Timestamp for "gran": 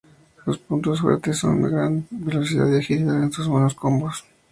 1.69-2.07